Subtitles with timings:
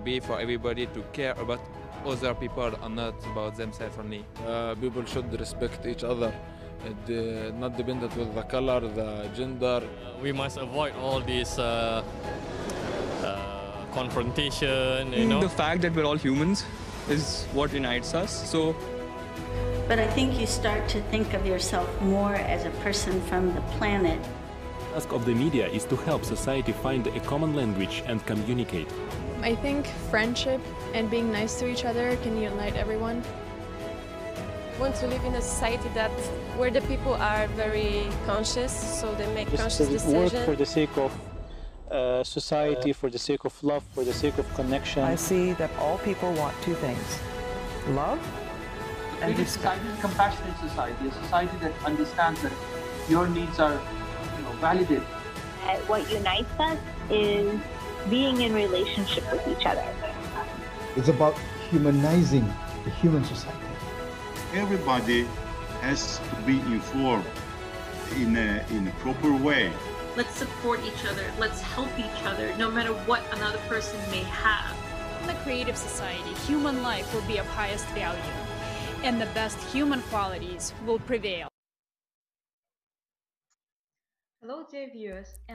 [0.00, 1.60] first be for everybody to care about
[2.06, 4.24] other people and not about themselves only.
[4.46, 6.32] Uh, people should respect each other,
[6.84, 9.82] and, uh, not dependent with the color, the gender.
[10.22, 12.02] we must avoid all this uh,
[13.22, 15.40] uh, confrontation, you know.
[15.40, 16.64] The fact that we're all humans
[17.08, 18.50] is what unites us.
[18.50, 18.74] So
[19.88, 23.60] But I think you start to think of yourself more as a person from the
[23.78, 24.20] planet.
[24.22, 28.88] The task of the media is to help society find a common language and communicate.
[29.42, 30.60] I think friendship
[30.94, 33.22] and being nice to each other can unite everyone.
[34.78, 36.10] want to live in a society that
[36.56, 40.44] where the people are very conscious, so they make conscious Just work decisions.
[40.46, 41.12] for the sake of
[41.90, 45.02] uh, society, for the sake of love, for the sake of connection.
[45.02, 47.18] I see that all people want two things
[47.88, 48.18] love
[49.22, 49.82] and Create a respect.
[49.82, 52.52] society, a compassionate society, a society that understands that
[53.08, 53.74] your needs are,
[54.36, 55.02] you know, validated.
[55.66, 56.78] Uh, what unites us
[57.10, 57.60] is
[58.08, 59.84] being in relationship with each other.
[60.96, 61.36] It's about
[61.70, 62.44] humanizing
[62.84, 63.58] the human society.
[64.54, 65.26] Everybody
[65.82, 67.24] has to be informed
[68.16, 69.72] in a, in a proper way.
[70.16, 71.24] Let's support each other.
[71.38, 74.76] Let's help each other, no matter what another person may have.
[75.20, 78.20] In the creative society, human life will be of highest value,
[79.04, 81.49] and the best human qualities will prevail.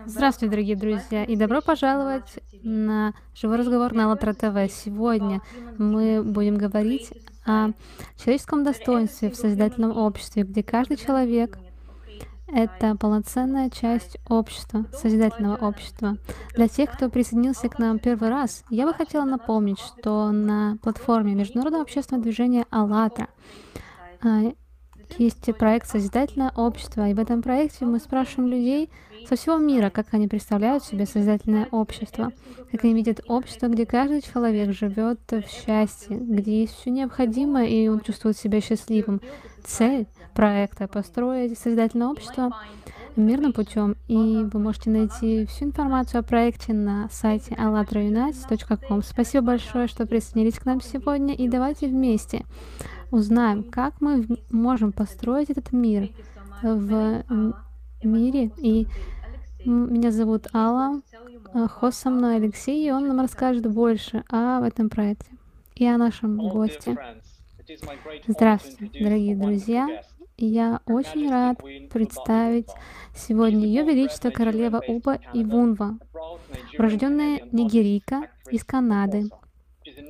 [0.06, 4.72] Здравствуйте, дорогие друзья, и добро пожаловать на живой разговор на АЛЛАТРА ТВ.
[4.72, 5.42] Сегодня
[5.80, 7.12] мы будем говорить
[7.48, 7.70] о
[8.16, 11.58] человеческом достоинстве в созидательном обществе, где каждый человек—
[12.48, 16.18] это полноценная часть общества, созидательного общества.
[16.54, 21.34] Для тех, кто присоединился к нам первый раз, я бы хотела напомнить, что на платформе
[21.34, 23.30] Международного общественного движения «АЛЛАТРА»
[25.18, 28.90] есть проект «Созидательное общество», и в этом проекте мы спрашиваем людей
[29.28, 32.32] со всего мира, как они представляют себе созидательное общество,
[32.72, 37.88] как они видят общество, где каждый человек живет в счастье, где есть все необходимое, и
[37.88, 39.22] он чувствует себя счастливым.
[39.64, 42.56] Цель проекта— построить созидательное общество
[43.16, 49.02] мирным путем, и вы можете найти всю информацию о проекте на сайте allatraunites.com.
[49.04, 52.46] Спасибо большое, что присоединились к нам сегодня, и давайте вместе
[53.12, 56.10] узнаем, как мы в- можем построить этот мир
[56.62, 57.24] в
[58.04, 58.52] мире.
[58.58, 58.88] И
[59.64, 61.02] меня зовут Алла,
[61.54, 65.32] а, хост со мной Алексей, и он нам расскажет больше об этом проекте
[65.76, 66.98] и о нашем госте.
[68.28, 70.02] Здравствуйте, дорогие друзья.
[70.38, 72.68] Я очень рад представить
[73.16, 75.98] сегодня Ее Величество Королева Уба Ивунва,
[76.78, 79.30] урожденная нигерийка из Канады.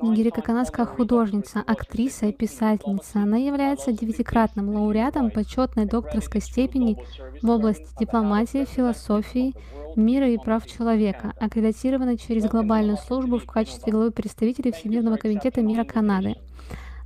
[0.02, 3.20] Нигерийка канадская художница, актриса и писательница.
[3.20, 6.96] Она является девятикратным лауреатом почетной докторской степени
[7.40, 9.54] в области дипломатии, философии,
[9.94, 15.84] мира и прав человека, аккредитированной через глобальную службу в качестве главы представителей Всемирного комитета мира
[15.84, 16.34] Канады.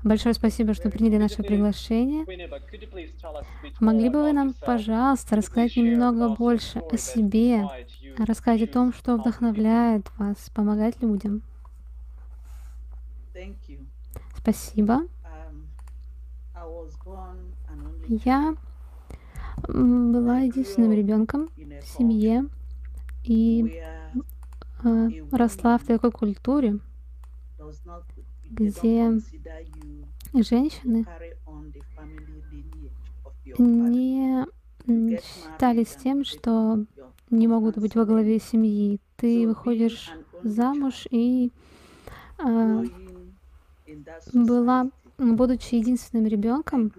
[0.03, 2.27] Большое спасибо, что приняли наше приглашение.
[3.81, 7.71] Могли бы вы нам, пожалуйста, рассказать немного больше о себе,
[8.17, 11.43] рассказать о том, что вдохновляет вас помогать людям?
[14.37, 15.03] Спасибо.
[18.09, 18.55] Я
[19.69, 21.49] м, была единственным ребенком
[21.81, 22.47] в семье
[23.25, 23.71] и
[24.85, 26.79] э, росла в такой культуре,
[28.51, 29.13] где
[30.35, 31.07] женщины
[33.59, 34.47] не
[35.19, 36.85] считались тем, что
[37.31, 39.01] не могут быть во главе семьи.
[39.17, 40.11] Ты выходишь
[40.43, 41.53] замуж и
[42.39, 42.85] э,
[44.33, 46.93] была, будучи единственным ребенком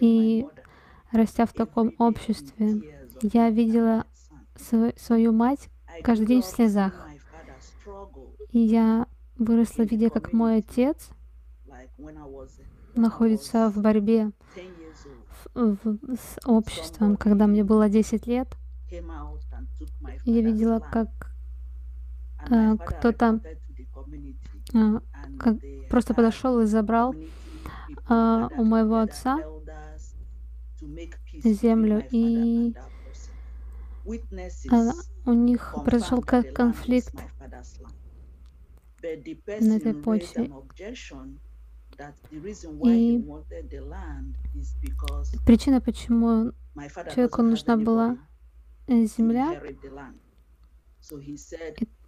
[0.00, 0.46] и
[1.10, 2.82] растя в таком обществе,
[3.22, 4.06] я видела
[4.56, 5.68] св- свою мать
[6.02, 7.08] каждый день в слезах.
[8.52, 9.06] И я
[9.40, 11.08] выросла, видя, как мой отец
[12.94, 14.30] находится в борьбе
[15.54, 17.16] в- в- с обществом.
[17.16, 18.48] Когда мне было 10 лет,
[20.24, 21.08] я видела, как
[22.50, 23.40] э, кто-то
[24.74, 25.00] э,
[25.88, 27.14] просто подошел и забрал
[28.08, 29.38] э, у моего отца
[31.44, 32.74] землю, и
[34.70, 34.76] э,
[35.24, 37.14] у них произошел конфликт
[39.60, 40.50] на этой почве.
[42.84, 43.24] И
[45.46, 46.52] причина, почему
[47.14, 48.18] человеку нужна была
[48.88, 49.60] земля,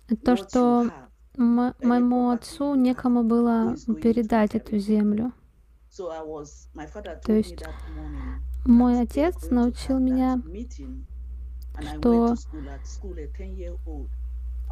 [0.09, 0.91] и то, что
[1.37, 5.33] мо- моему отцу некому было передать эту землю.
[7.25, 7.63] То есть
[8.65, 10.41] мой отец научил меня,
[11.97, 12.35] что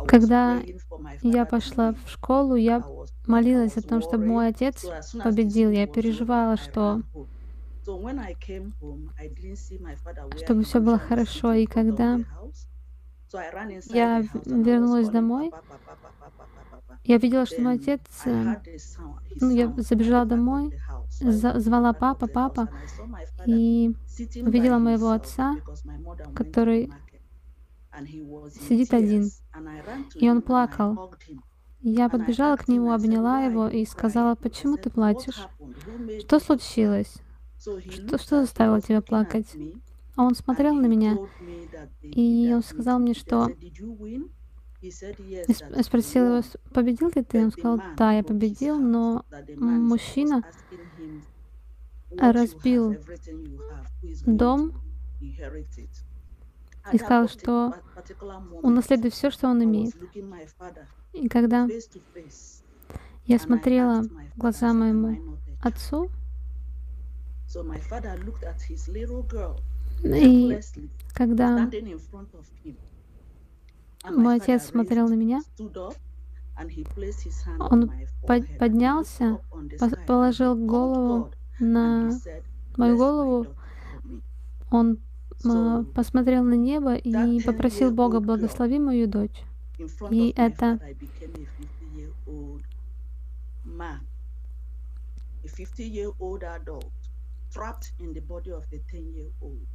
[0.06, 0.60] Когда
[1.22, 2.82] я пошла в школу, я
[3.26, 4.86] молилась о том, чтобы мой отец
[5.22, 5.70] победил.
[5.70, 7.02] Я переживала, что
[10.36, 11.52] чтобы все было хорошо.
[11.52, 12.20] И когда
[13.92, 15.52] я вернулась домой,
[17.04, 18.00] я видела, что мой отец...
[18.24, 20.70] Ну, я забежала домой,
[21.20, 22.68] звала папа, папа,
[23.46, 23.94] и
[24.42, 25.56] увидела моего отца,
[26.34, 26.90] который
[28.68, 29.30] сидит один,
[30.14, 31.14] и он плакал.
[31.82, 35.46] Я подбежала к нему, обняла его и сказала, почему ты плачешь?
[36.20, 37.14] Что случилось?
[37.58, 39.46] Что, что заставило тебя плакать?
[40.16, 41.16] А он смотрел на меня,
[42.02, 43.48] и он сказал мне, что...
[44.82, 44.90] Я
[45.44, 47.44] сп- я спросила его, «С- победил ли ты?
[47.44, 49.24] Он сказал, да, я победил, но
[49.56, 50.42] мужчина
[52.16, 52.96] разбил
[54.26, 54.72] дом
[56.92, 57.74] и сказал, что
[58.62, 59.94] унаследует все, что он имеет.
[61.12, 61.66] И когда
[63.26, 66.10] я смотрела в глаза моему отцу,
[70.04, 70.58] и
[71.14, 71.68] когда
[74.08, 75.40] мой отец смотрел на меня,
[77.58, 77.90] он
[78.26, 79.40] по- поднялся,
[80.06, 82.10] положил голову на
[82.76, 83.46] мою голову,
[84.70, 84.98] он
[85.42, 89.42] посмотрел на небо и попросил Бога, благослови мою дочь.
[90.10, 90.78] И это
[95.44, 96.92] a 50 year old adult
[97.50, 99.66] trapped in the body of a 10 year old.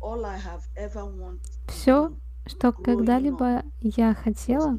[0.00, 2.14] All I have ever wanted все,
[2.46, 4.78] что когда-либо я хотела,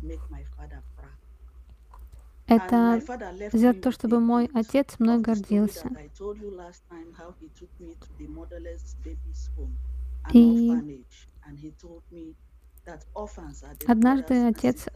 [2.47, 3.01] это
[3.51, 5.89] сделать то, чтобы мой отец мной гордился.
[10.33, 11.03] И
[13.87, 14.87] однажды отец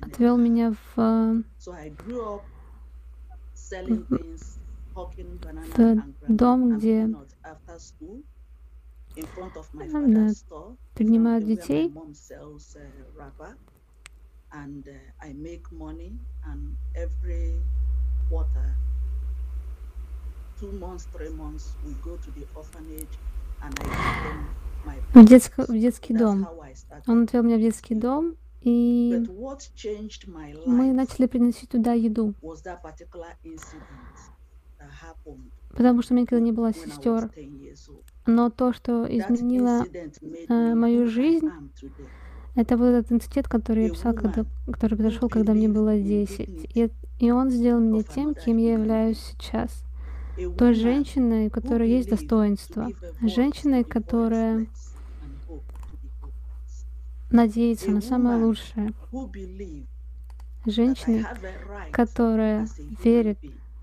[0.00, 1.42] отвел меня в, э,
[5.76, 7.08] в дом, где
[10.26, 11.92] store, принимают детей.
[11.92, 13.54] uh,
[14.54, 16.12] and uh, I make money,
[16.46, 17.60] and every
[18.28, 18.76] quarter,
[20.60, 23.16] two months, three months, we go to the orphanage,
[25.14, 26.48] в, детско- в детский дом.
[27.06, 29.24] Он отвел меня в детский дом, и
[30.66, 32.34] мы начали приносить туда еду,
[35.70, 37.28] потому что у меня никогда не было сестер.
[37.34, 38.02] 10 years old.
[38.24, 39.84] Но то, что изменило
[40.48, 41.50] э, мою жизнь,
[42.54, 46.38] это был этот инцидент, который я писал, когда, который произошел, когда мне было in 10.
[46.38, 46.90] dignity И,
[47.26, 49.84] и он сделал меня тем, кем я являюсь сейчас.
[50.56, 52.90] Той женщиной, у которой есть достоинство.
[53.20, 54.66] the которая
[57.30, 58.92] надеется на самое лучшее.
[60.64, 62.68] right которая
[63.02, 63.38] верит,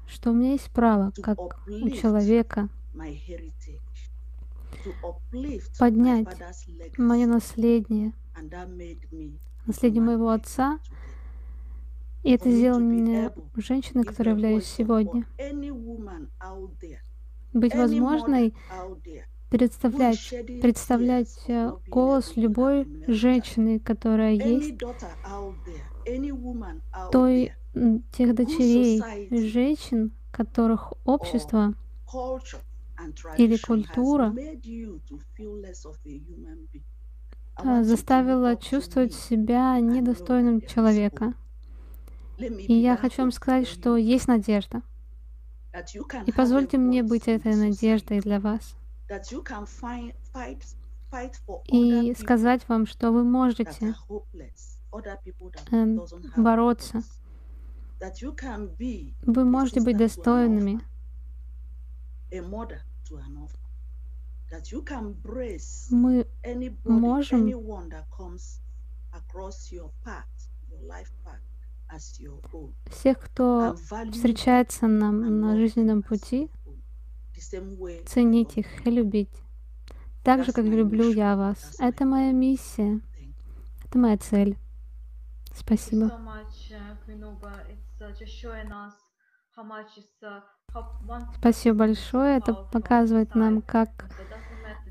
[0.07, 1.37] что у меня есть право, как
[1.67, 2.69] у человека,
[5.77, 6.27] поднять
[6.97, 8.13] мое наследие,
[9.65, 10.79] наследие моего отца.
[12.23, 15.25] И это able женщиной, a являюсь сегодня.
[17.53, 18.53] Быть возможной
[19.49, 24.77] представлять, представлять э, голос любой женщины, которая есть,
[27.11, 27.53] той
[28.11, 29.01] тех дочерей,
[29.49, 31.73] женщин, которых общество
[33.37, 34.33] или культура
[37.63, 41.33] э, заставила чувствовать себя недостойным человека.
[42.39, 44.81] И я хочу вам сказать, что есть надежда.
[46.25, 48.75] И позвольте мне быть этой надеждой для вас.
[51.67, 53.95] И сказать вам, что вы можете
[55.71, 55.97] э,
[56.37, 57.01] бороться.
[59.21, 60.79] Вы можете быть достойными.
[65.91, 66.27] Мы
[66.85, 67.45] можем
[72.89, 73.75] всех, кто
[74.11, 76.49] встречается нам на жизненном пути,
[78.05, 79.31] ценить их и любить.
[80.23, 81.75] Так же, как люблю я вас.
[81.79, 83.01] Это моя миссия.
[83.85, 84.57] Это моя цель.
[85.53, 86.05] Спасибо.
[90.21, 90.41] uh,
[90.73, 92.37] uh, uh, Спасибо большое.
[92.37, 93.89] Это показывает нам, как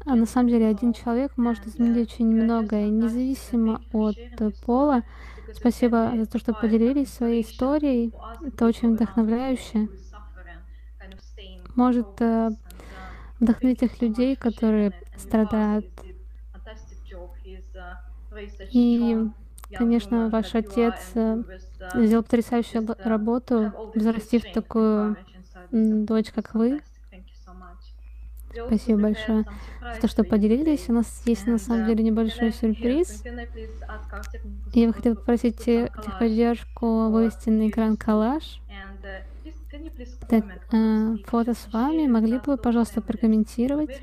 [0.05, 4.17] а, на самом деле один человек может изменить очень многое, независимо от
[4.64, 5.02] пола.
[5.55, 8.12] Спасибо за то, что поделились своей историей.
[8.45, 9.88] Это очень вдохновляюще.
[11.75, 12.50] Может э,
[13.40, 15.87] вдохновить тех людей, которые страдают.
[18.73, 19.31] И
[19.75, 21.43] Конечно, ваш отец э,
[21.95, 25.17] сделал потрясающую работу, взрастив такую
[25.71, 26.81] дочь, как вы.
[28.67, 29.45] Спасибо большое
[29.95, 30.88] за то, что поделились.
[30.88, 33.23] У нас есть на самом деле небольшой сюрприз.
[34.75, 38.61] Я бы хотела попросить те- техподдержку вывести на экран коллаж.
[40.28, 42.07] Так, э, фото с вами.
[42.07, 44.00] Могли бы вы, пожалуйста, прокомментировать?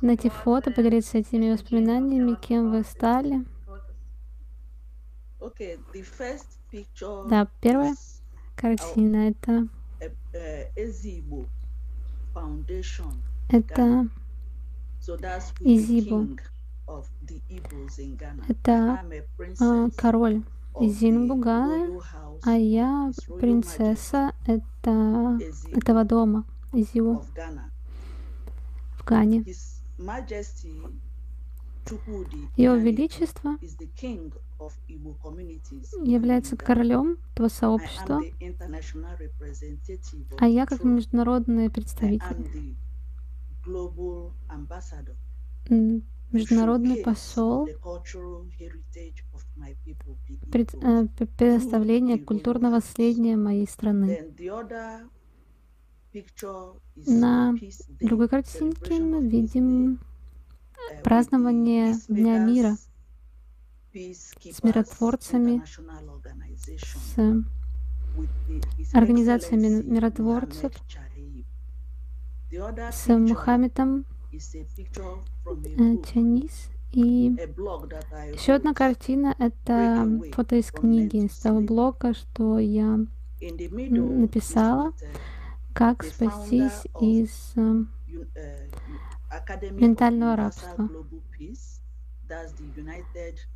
[0.00, 3.44] Найти фото, поделиться этими воспоминаниями, кем вы стали.
[7.28, 7.94] Да, первая
[8.56, 9.68] картина это
[13.50, 14.08] uh, uh, это
[18.16, 18.44] Ghana.
[18.48, 19.00] Это
[19.60, 20.42] а, король
[20.74, 25.38] of из the Зингуганы, royal house а я принцесса это
[25.72, 27.70] этого дома из его of Ghana.
[28.98, 29.44] в Гане.
[32.56, 33.58] Его Величество
[36.04, 38.22] является королем этого сообщества,
[40.38, 42.76] а я как международный представитель,
[46.32, 47.66] международный посол
[50.50, 51.04] пред- Igbos.
[51.04, 54.32] э, п- предоставления культурного наследия моей страны.
[57.06, 57.54] На
[58.00, 62.76] другой картинке мы видим uh, празднование Дня мира
[63.92, 65.62] с миротворцами,
[68.84, 70.72] с организациями миротворцев,
[72.52, 74.38] с Мухаммедом э,
[76.04, 76.70] Чанис.
[76.92, 77.36] И
[78.32, 82.98] еще одна картина— это фото из книги, из того блога, что я
[83.40, 84.94] написала, uh,
[85.72, 87.86] как спастись из э, uh,
[89.72, 90.90] ментального рабства.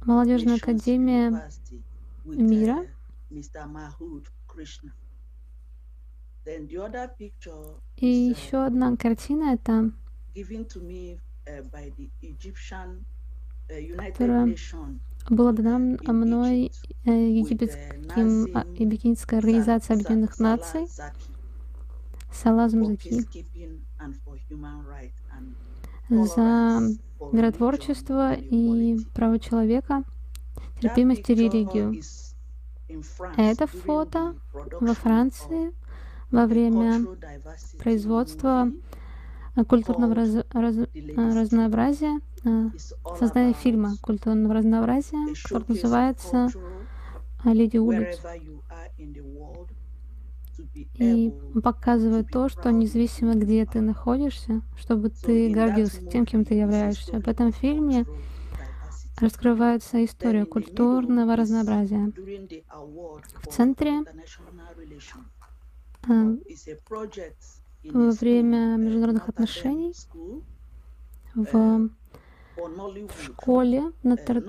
[0.04, 1.50] Молодежная академия
[2.24, 2.86] мира.
[6.46, 9.92] И uh, еще одна картина— это
[10.34, 11.74] uh, uh,
[13.96, 14.56] которая
[15.30, 16.70] была дана мной
[17.06, 20.86] э, египетским, а, египетской организацией Объединенных Наций.
[22.30, 23.46] Салазом Заки
[26.10, 26.82] за
[27.32, 30.04] миротворчество и право человека,
[30.80, 32.02] терпимость и религию.
[32.88, 34.36] France Это фото
[34.80, 35.72] во Франции
[36.34, 37.06] во время
[37.78, 38.70] производства
[39.68, 42.70] культурного раз- раз- разнообразия, э,
[43.20, 46.48] about фильма культурного разнообразия, который называется
[47.44, 48.18] «Леди улиц».
[50.94, 57.20] И показывает то, что независимо где ты находишься, чтобы ты гордился тем, кем ты являешься.
[57.20, 58.06] В этом фильме
[59.20, 62.12] раскрывается история культурного разнообразия.
[63.42, 64.02] В центре
[66.06, 66.36] во
[68.10, 69.94] время uh, международных отношений
[71.34, 71.90] в
[73.22, 74.40] школе на uh, to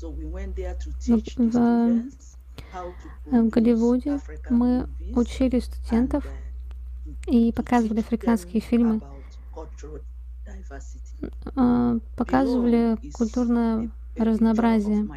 [0.00, 1.56] в, в,
[3.34, 6.24] э, Голливуде мы учили студентов
[7.26, 9.00] и показывали африканские фильмы,
[11.56, 15.08] э, показывали культурное разнообразие.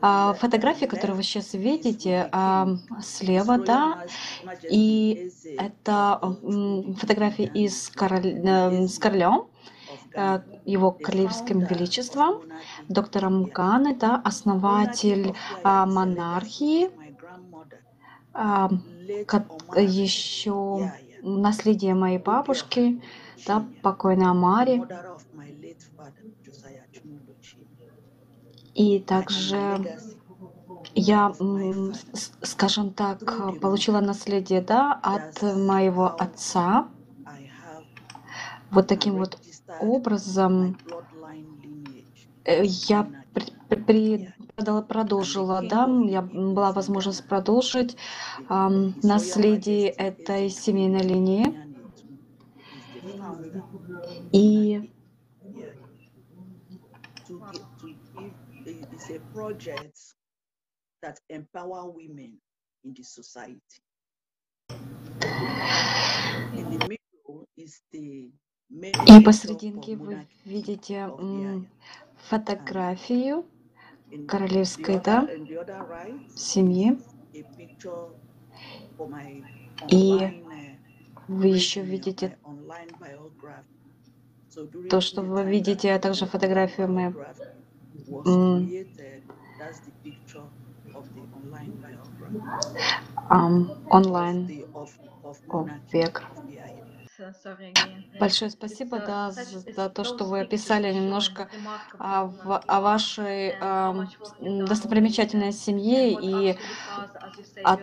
[0.00, 2.68] А, фотографии, которые вы сейчас видите, а,
[3.00, 3.98] слева, да,
[4.68, 5.24] и
[5.56, 6.38] это
[7.00, 9.48] фотографии из король- э, с королем,
[10.14, 12.42] э, его королевским величеством,
[12.88, 16.90] доктором Ганы, да, основатель а, монархии,
[18.32, 18.70] а,
[19.76, 20.92] еще
[21.22, 23.00] наследие моей бабушки,
[23.46, 24.84] да, покойной Амари.
[28.78, 29.58] И также
[30.94, 31.34] я,
[32.42, 33.18] скажем так,
[33.60, 36.88] получила наследие, да, от моего отца.
[38.70, 39.38] Вот таким вот
[39.80, 40.78] образом
[42.44, 47.96] э, я при- при- при- продол- продолжила, да, я была возможность продолжить
[48.48, 51.54] ам, наследие этой семейной линии.
[54.32, 54.90] И
[57.26, 59.98] to give, to give i- is a project
[61.02, 62.38] that empower women
[62.84, 63.82] in the society.
[69.06, 71.08] И посерединке вы видите
[72.28, 73.46] фотографию
[74.26, 76.98] королевской, да, other, in the other right, семьи.
[79.90, 80.76] И uh,
[81.28, 82.36] вы еще видите
[84.90, 87.12] то, что вы видите, а также фотографию моей
[88.10, 89.22] was м, created,
[89.58, 90.46] that's the picture
[90.94, 92.30] of the online Biafra,
[93.30, 93.54] ам,
[93.98, 94.90] онлайн the of,
[95.24, 96.14] of о, monarchy век.
[96.36, 96.47] of the
[98.20, 101.48] Большое спасибо uh, да, за то, что вы описали немножко
[101.98, 102.30] о,
[102.66, 106.56] о вашей the достопримечательной семье и
[107.64, 107.76] о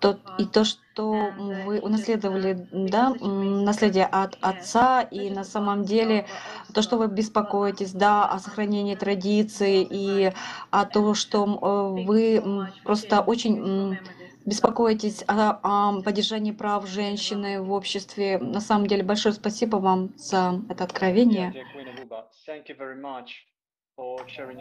[0.00, 5.84] то, и то, что uh, вы uh, унаследовали, да, наследие от отца, и на самом
[5.84, 6.26] деле
[6.72, 10.32] то, что вы беспокоитесь, да, uh, о сохранении традиций и
[10.70, 13.98] о том, что э, вы просто очень.
[14.46, 18.38] Беспокоитесь о, о поддержании прав женщины в обществе.
[18.38, 21.52] На самом деле большое спасибо вам за это откровение.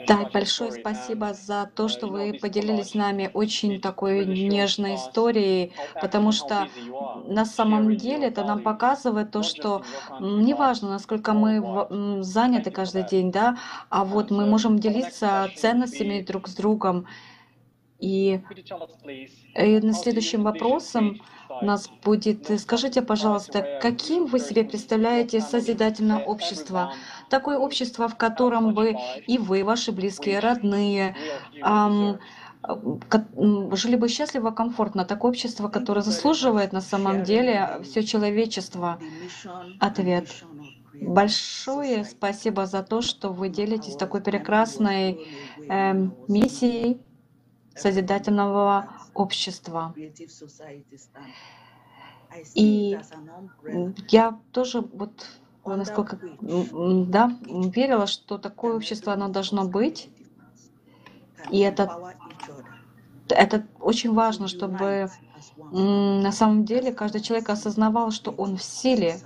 [0.08, 4.96] Да, a большое спасибо за то, uh, что вы поделились с нами очень такой нежной
[4.96, 6.70] историей, потому что
[7.28, 9.84] на самом деле это нам показывает то, что
[10.22, 13.58] неважно, насколько мы заняты каждый день, да,
[13.90, 17.06] а вот мы uh, можем делиться ценностями друг с другом.
[18.00, 18.42] И
[19.54, 21.22] э, how на следующим вопросом
[21.60, 26.92] у нас будет, э, скажите, пожалуйста, каким вы себе представляете созидательное общество?
[27.30, 32.20] Такое общество, в котором бы и вы, ваши близкие, родные, real human ам, deserves?
[33.10, 35.06] ко- м, жили бы счастливо, комфортно.
[35.06, 39.00] Такое общество, которое заслуживает на самом деле все человечество.
[39.80, 40.36] Ответ.
[41.02, 45.22] Большое спасибо за то, что вы делитесь такой прекрасной
[45.70, 47.05] эм, seeing миссией
[47.76, 49.94] созидательного общества.
[52.54, 52.98] И
[54.10, 55.28] я тоже вот
[55.66, 60.10] насколько да, верила, что такое общество оно должно быть.
[61.52, 62.14] И это,
[63.30, 65.10] это очень важно, чтобы
[65.72, 69.18] на самом деле каждый человек осознавал, что он в силе,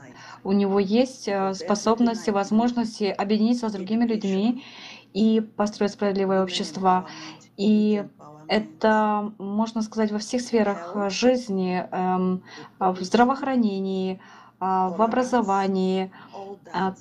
[0.44, 4.64] у него есть э, способности, возможности объединиться с другими людьми
[5.14, 7.08] и построить справедливое общество.
[7.58, 8.06] И
[8.50, 12.44] это, можно сказать, во всех сферах э, жизни, эм,
[12.80, 14.22] а, в здравоохранении,
[14.60, 16.12] а, в образовании
[16.72, 16.96] а,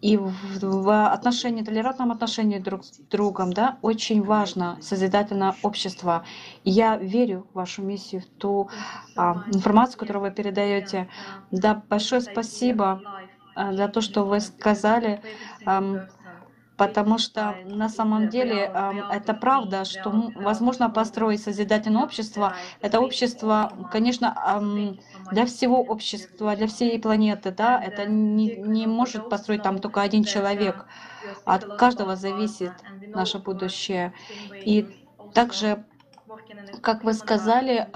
[0.00, 6.24] и в, в отношении, толерантном отношении друг с другом, да, очень важно созидательное общество.
[6.64, 8.70] И я верю в вашу миссию, в ту
[9.16, 11.08] а, информацию, которую вы передаете.
[11.52, 13.04] Да, большое спасибо
[13.54, 15.22] а, за то, что вы сказали,
[15.66, 16.08] for
[16.86, 18.72] потому что на самом деле
[19.12, 22.54] это правда, что возможно построить созидательное общество.
[22.80, 24.26] Это общество, конечно,
[25.30, 30.02] для всего общества, для всей планеты, да, это uh, не, не может построить там только
[30.02, 30.86] один uh, человек.
[31.44, 34.12] От каждого зависит uh, наше будущее.
[34.52, 34.86] И
[35.32, 35.84] также
[36.80, 37.88] как вы сказали,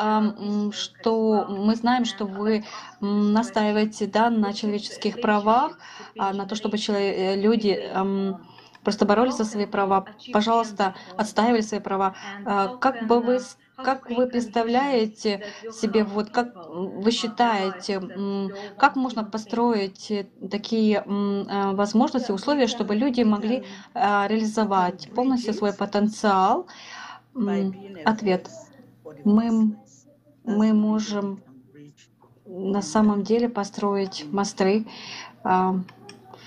[0.72, 2.64] что мы знаем, что вы
[3.00, 5.78] настаиваете да, на человеческих правах,
[6.18, 7.90] а, на то, чтобы э, люди?
[8.86, 10.06] Просто боролись за свои права.
[10.30, 12.14] Пожалуйста, отстаивали свои права.
[12.44, 13.40] А, Как бы вы,
[13.82, 18.00] как вы представляете себе, вот как вы считаете,
[18.76, 20.12] как можно построить
[20.50, 26.68] такие а, возможности, условия, чтобы люди могли а, реализовать полностью свой потенциал?
[28.04, 28.48] Ответ.
[29.24, 29.76] Мы,
[30.44, 31.42] мы можем
[32.46, 34.86] на самом деле построить мосты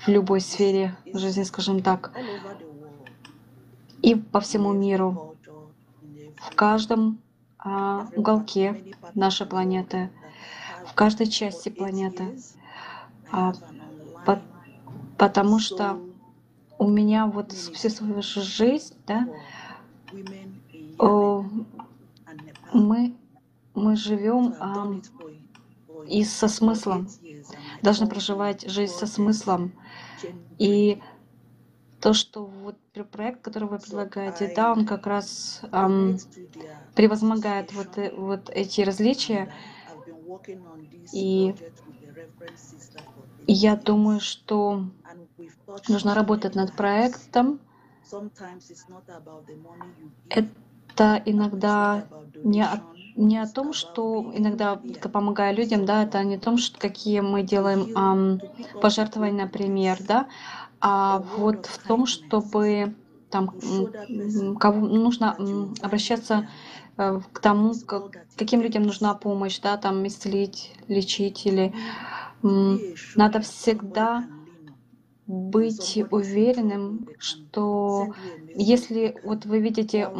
[0.04, 2.12] в любой сфере жизни, скажем так,
[4.02, 5.34] и по всему миру,
[6.36, 7.18] в каждом
[7.58, 8.82] а, уголке
[9.14, 10.10] нашей планеты,
[10.86, 12.24] в каждой части планеты,
[13.32, 13.52] А,
[14.24, 14.40] по-
[15.16, 16.00] потому что
[16.78, 19.28] у меня вот всю свою жи- жизнь, да,
[20.98, 21.44] о,
[22.72, 23.14] мы,
[23.74, 24.92] мы живем а,
[26.08, 27.08] и со смыслом,
[27.82, 29.72] должны проживать жизнь со смыслом.
[30.58, 31.00] И
[32.00, 36.18] то, что вот пр- проект, который вы предлагаете, да, он как раз their
[36.94, 39.50] превозмогает вот, э- вот эти различия.
[39.88, 41.54] uh, И
[43.46, 44.84] я думаю, что
[45.88, 47.60] нужно работать над проектом.
[50.28, 52.06] Это иногда
[52.42, 52.80] не о,
[53.16, 54.80] не о том, что иногда,
[55.12, 60.28] помогая людям, да, это не о том, что какие мы делаем the пожертвования, например, да,
[60.80, 62.94] а вот в том, чтобы
[63.30, 63.50] там
[64.58, 65.36] кого нужно
[65.82, 66.48] обращаться
[66.96, 71.72] э, к тому, как, каким людям нужна помощь, да, там исцелить, лечить или
[72.42, 74.24] надо всегда.
[75.30, 78.12] Быть уверенным, что
[78.52, 80.10] если вот вы видите,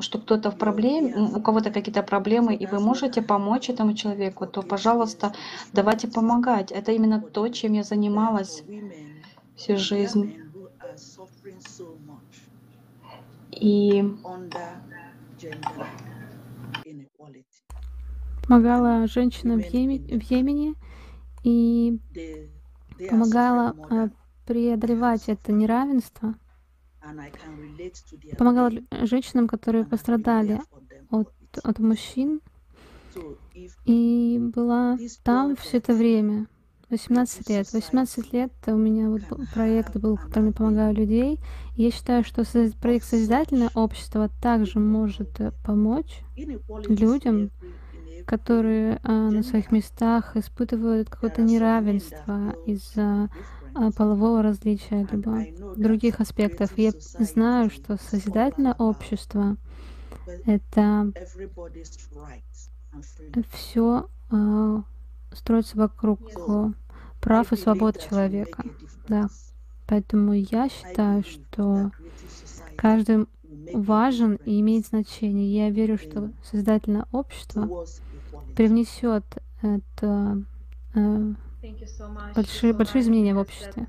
[0.00, 4.62] что кто-то в проблеме, у кого-то какие-то проблемы, и вы можете помочь этому человеку, то,
[4.62, 5.32] пожалуйста,
[5.72, 6.70] давайте помогать.
[6.72, 8.64] Это именно то, чем я занималась
[9.56, 10.34] всю жизнь.
[13.52, 14.02] И
[18.46, 20.74] помогала женщинам в, Йеме- в Йемене
[21.44, 21.98] и
[23.08, 23.74] помогала
[24.50, 26.34] преодолевать это неравенство,
[28.36, 30.60] помогала женщинам, которые пострадали
[31.08, 31.32] от,
[31.62, 32.40] от мужчин,
[33.84, 36.48] и была там все это время.
[36.88, 37.66] 18 лет.
[37.66, 39.22] society 18 лет у меня вот
[39.54, 41.38] проект был, которым я помогаю людей.
[41.76, 42.42] И я считаю, что
[42.80, 46.24] проект «Созидательное общество» также может э, помочь
[46.88, 47.52] людям,
[48.26, 53.30] которые а, на своих местах испытывают какое-то неравенство из-за
[53.96, 55.44] полового различия, либо
[55.76, 56.70] других аспектов.
[56.76, 59.56] Я знаю, что созидательное общество—
[60.46, 61.12] это
[63.50, 64.08] все
[65.32, 66.72] строится вокруг э,
[67.20, 68.64] прав и свобод человека.
[69.08, 69.28] Да.
[69.86, 71.90] Поэтому я считаю, что
[72.76, 73.26] каждый
[73.72, 75.54] важен и имеет значение.
[75.54, 77.86] Я верю, что создательное общество
[78.56, 79.24] привнесет
[79.62, 80.44] это
[82.34, 83.86] большие, большие изменения в обществе.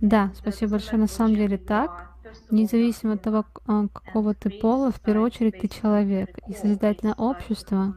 [0.00, 0.98] Да, спасибо большое.
[0.98, 1.90] На самом деле are, так.
[2.24, 6.38] all, Независимо от того, а, какого ты пола, в первую очередь ты человек.
[6.48, 7.96] И созидательное общество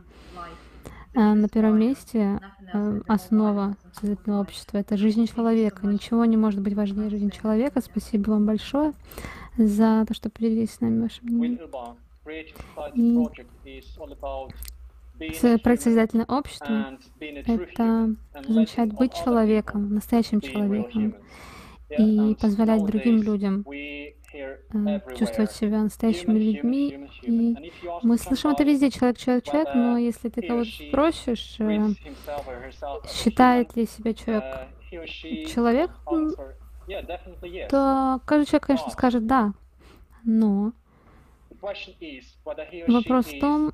[1.15, 2.39] а, на первом месте
[2.73, 5.87] а, основа создательного общества— это жизнь человека.
[5.87, 7.81] Ничего не может быть важнее жизни человека.
[7.81, 8.93] Спасибо вам большое
[9.57, 11.59] за то, что поделились с нами вашим мнением.
[12.93, 13.81] И
[15.17, 19.93] Project is all about being a С- Проект human «Созидательное общество» это означает быть человеком,
[19.93, 21.15] настоящим человеком,
[21.89, 27.07] и позволять другим людям э, чувствовать себя настоящими людьми.
[27.21, 27.55] И
[28.03, 31.89] мы слышим это везде, человек, человек, человек, но whether если ты кого-то спросишь, э,
[33.07, 35.91] считает ли себя человек uh, человек,
[37.69, 39.53] то каждый человек, конечно, скажет «да».
[40.23, 40.73] Но
[42.87, 43.71] вопрос в том,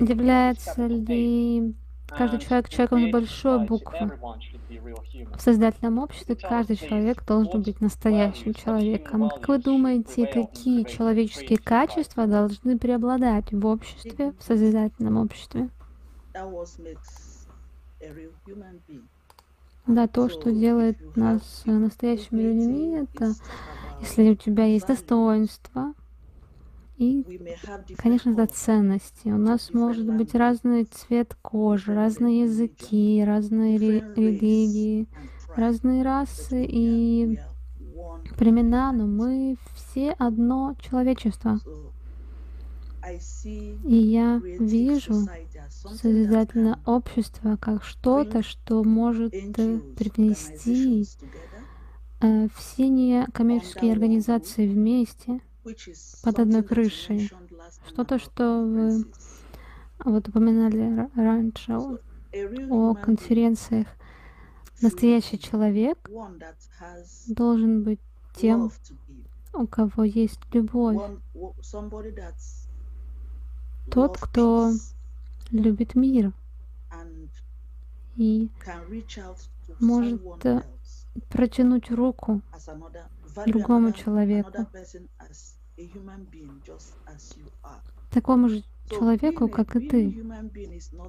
[0.00, 1.74] является ли
[2.16, 4.10] каждый человек человеком с большой буквы.
[5.34, 9.28] В создательном обществе каждый человек должен быть настоящим человеком.
[9.30, 15.68] Как вы думаете, какие человеческие качества должны преобладать в обществе, в созидательном обществе?
[19.86, 23.32] Да, то, что делает нас настоящими людьми, это
[24.00, 25.94] если у тебя есть достоинство
[26.96, 27.24] и,
[27.96, 29.28] конечно, это ценности.
[29.28, 35.08] У нас может быть разный цвет кожи, разные языки, разные религии,
[35.56, 37.38] разные расы и
[38.36, 41.60] племена, но мы все одно человечество.
[43.84, 45.26] И я вижу
[45.68, 49.40] созидательное общество как что-то, что может э,
[49.96, 51.04] together,
[52.20, 55.40] э, все некоммерческие организации вместе
[56.22, 57.30] под одной крышей.
[57.88, 59.04] Что-то, что вы
[60.04, 61.72] вот упоминали ра- раньше
[62.70, 63.86] о, конференциях.
[64.80, 65.98] Настоящий человек
[67.28, 68.00] должен быть
[68.34, 68.72] тем,
[69.52, 71.00] у кого есть любовь,
[73.90, 74.72] тот, кто
[75.50, 76.32] любит мир
[78.16, 78.50] и
[79.80, 80.62] может э,
[81.28, 82.40] протянуть руку
[83.46, 84.66] другому человеку,
[88.10, 90.24] такому же человеку, как и ты.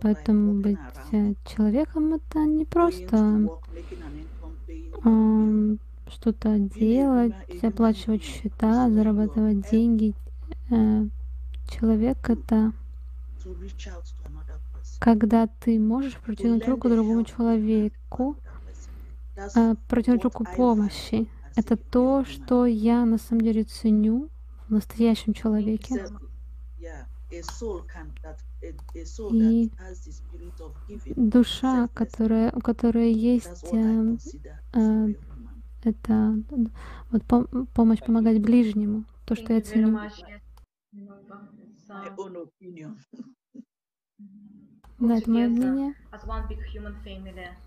[0.02, 0.78] Поэтому быть
[1.12, 3.50] э, человеком это не просто
[6.08, 10.14] что-то делать, оплачивать счета, зарабатывать деньги.
[10.70, 11.06] Э,
[11.70, 12.74] Человек это
[15.00, 18.38] когда ты можешь протянуть руку другому человеку,
[19.36, 21.28] э, протянуть руку помощи.
[21.56, 24.30] Это то, что я на самом деле ценю
[24.68, 26.00] в настоящем человеке.
[29.28, 29.72] И
[31.16, 34.20] душа, которая, у которой есть эм,
[34.74, 35.08] э,
[35.84, 36.38] это
[37.12, 40.02] вот пом- помощь помогать ближнему, то, что я ценю.
[45.04, 45.08] Uh.
[45.08, 45.94] Да, это мое мнение.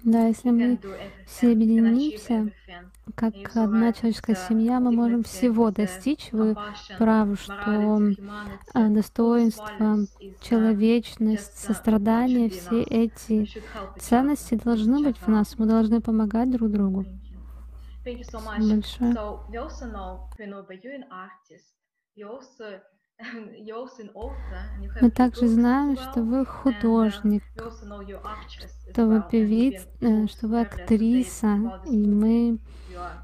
[0.05, 0.79] Да, если мы
[1.27, 2.51] все объединимся,
[3.15, 6.31] как одна человеческая uh, семья, мы можем всего uh, достичь.
[6.33, 6.57] Вы
[6.99, 7.53] правы, что
[8.75, 10.07] а, достоинство, uh,
[10.41, 13.49] человечность, uh, сострадание, все эти
[13.99, 15.59] ценности должны быть в нас.
[15.59, 17.05] Мы должны помогать друг другу.
[18.05, 19.15] Большое.
[25.01, 27.43] Мы также знаем, что вы художник,
[28.91, 32.59] что вы певица, э, что вы актриса, и мы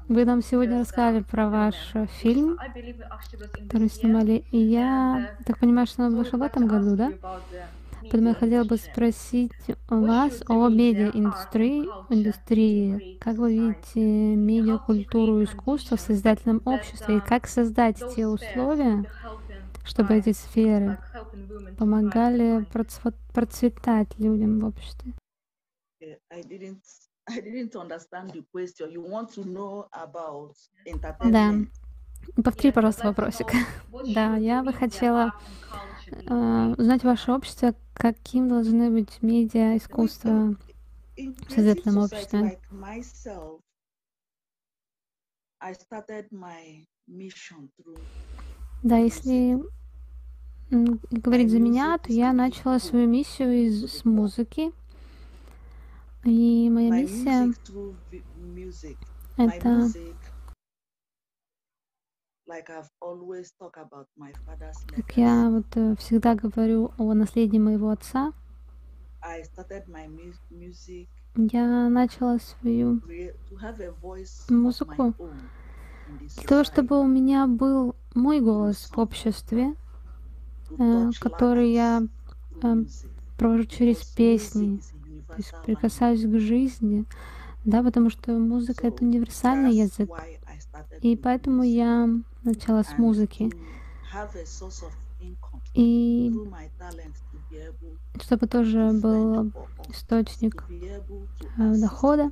[0.07, 1.75] вы нам сегодня рассказали про ваш
[2.21, 2.57] фильм,
[3.53, 5.35] который снимали, и я.
[5.45, 7.11] так понимаю, что он вышел в этом году, да?
[8.01, 9.53] Поэтому я хотела бы спросить
[9.87, 13.17] вас о медиа-индустрии, индустрии.
[13.19, 19.05] Как вы видите медиакультуру и искусство в создательном обществе, и как создать те условия,
[19.83, 20.97] чтобы эти сферы
[21.77, 22.65] помогали
[23.33, 25.13] процветать людям в обществе?
[31.23, 31.53] Да.
[32.43, 33.51] Повтори, пожалуйста, вопросик.
[34.07, 35.33] Да, я бы хотела
[36.09, 40.55] э, узнать ваше общество, каким должны быть медиа, искусство
[41.15, 42.57] в создательном обществе.
[48.83, 49.63] Да, если
[50.69, 54.71] говорить за меня, то я начала свою миссию из, с музыки.
[56.25, 57.53] И моя миссия—
[59.37, 59.89] это
[64.95, 68.33] как я вот э, всегда говорю о наследии моего отца,
[71.35, 73.01] я начала свою
[74.49, 75.15] музыку
[76.19, 79.75] для того, чтобы у меня был мой голос в обществе,
[80.77, 82.03] э, который я
[82.61, 82.75] э,
[83.37, 84.79] провожу через песни,
[85.27, 87.05] то есть прикасаюсь к жизни,
[87.65, 90.09] да, потому что музыка— это универсальный язык.
[91.01, 92.09] И поэтому я
[92.43, 93.51] начала с музыки.
[95.73, 96.31] И
[98.21, 99.51] чтобы тоже был
[99.89, 100.65] источник
[101.57, 102.31] э, дохода,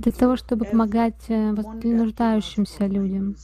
[0.00, 3.36] для того, чтобы помогать э, нуждающимся людям.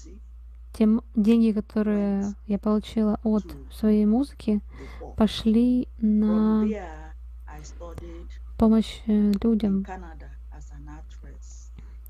[0.73, 4.61] Те деньги, которые я получила от своей музыки,
[5.17, 6.67] пошли на
[8.59, 9.85] помощь э, людям.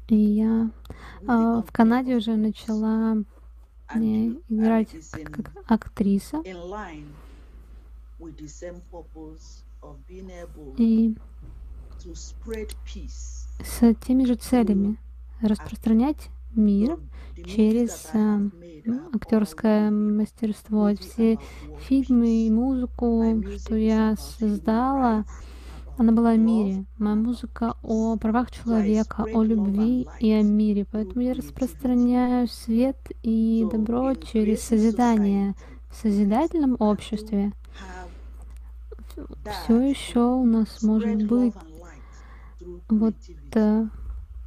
[0.08, 0.70] И я
[1.26, 3.16] а, в Канаде уже начала
[3.96, 5.32] не, играть как,
[5.66, 6.42] как актриса.
[10.78, 11.16] И
[12.14, 14.98] с теми же целями
[15.40, 16.98] распространять мир
[17.44, 18.40] через а,
[18.84, 20.90] ну, актерское мастерство.
[20.98, 21.38] Все
[21.80, 25.24] фильмы и музыку, что я создала,
[25.98, 26.84] она была о мире.
[26.98, 30.86] Моя музыка о правах человека, о любви и о мире.
[30.90, 35.54] Поэтому я распространяю свет и добро через созидание.
[35.90, 37.52] В созидательном обществе
[39.64, 41.54] все еще у нас может быть
[42.88, 43.14] вот
[43.54, 43.86] э,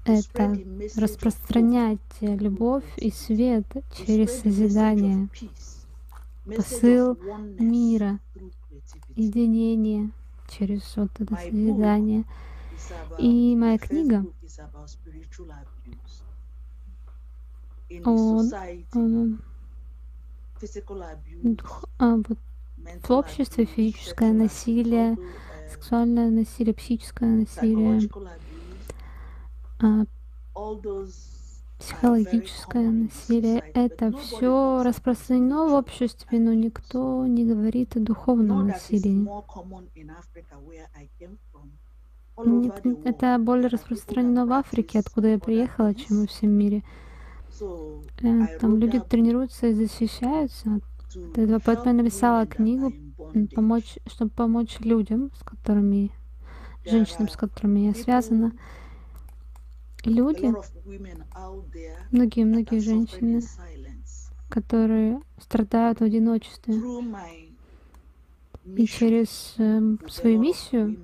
[0.06, 0.58] это
[0.96, 3.66] распространять любовь и свет
[4.06, 5.30] через созидание,
[6.46, 7.18] посыл
[7.60, 8.20] мира,
[9.16, 10.12] единение
[10.48, 12.26] через вот это созидание.
[13.18, 14.26] И моя книга
[18.06, 19.28] о, о,
[21.98, 22.18] а,
[23.04, 25.18] в обществе физическое насилие,
[25.70, 28.10] сексуальное насилие, психическое насилие,
[29.80, 30.06] а,
[31.80, 33.64] психологическое насилие.
[33.74, 39.28] Это все распространено в обществе, но никто не говорит о духовном насилии.
[42.46, 46.84] Нет, это более распространено в Африке, откуда я приехала, чем во всем мире.
[47.62, 50.80] Э, там люди тренируются и защищаются.
[51.34, 52.94] Поэтому я написала книгу,
[53.56, 56.12] помочь, чтобы помочь людям, с которыми,
[56.86, 58.54] женщинам, с которыми я связана,
[60.04, 60.54] люди,
[62.12, 63.42] многие-многие женщины,
[64.50, 66.76] которые страдают в одиночестве.
[68.76, 71.00] И через э, свою миссию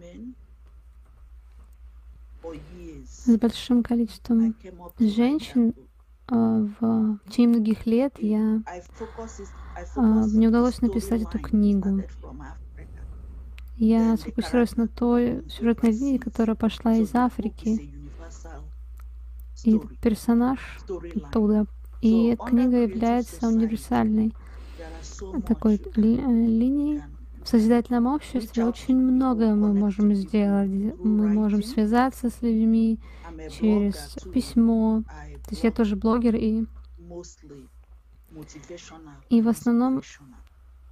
[3.08, 4.56] с большим количеством
[5.00, 5.74] женщин
[6.30, 8.62] э, в течение многих лет я
[9.96, 12.04] мне удалось написать эту книгу.
[13.78, 17.94] Я сфокусировалась на той сюжетной линии, которая пошла из Африки,
[19.64, 20.60] и персонаж
[21.16, 21.66] оттуда.
[22.02, 24.34] И книга является универсальной
[25.48, 27.02] такой ли, э, линией.
[27.44, 30.70] В созидательном обществе очень многое мы можем сделать.
[31.04, 33.00] Мы можем связаться с людьми
[33.52, 35.04] через письмо.
[35.44, 36.66] То есть я тоже блогер и
[39.30, 40.02] и в основном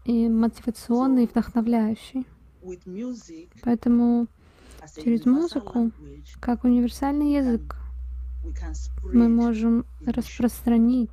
[0.06, 2.26] и мотивационный, и вдохновляющий.
[3.64, 4.28] Поэтому
[4.96, 5.92] через музыку,
[6.40, 7.78] как универсальный язык,
[9.04, 11.12] мы можем распространить